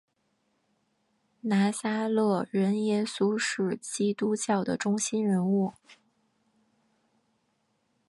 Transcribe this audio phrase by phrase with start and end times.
[1.41, 5.73] 拿撒勒人耶稣是基督教的中心人物。